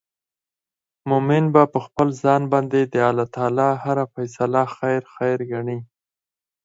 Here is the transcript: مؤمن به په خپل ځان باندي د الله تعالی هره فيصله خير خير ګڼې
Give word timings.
مؤمن 1.09 1.43
به 1.53 1.63
په 1.73 1.79
خپل 1.85 2.07
ځان 2.23 2.41
باندي 2.51 2.83
د 2.93 2.95
الله 3.09 3.27
تعالی 3.35 3.69
هره 3.83 4.03
فيصله 4.13 4.61
خير 4.75 5.01
خير 5.15 5.39
ګڼې 5.51 5.79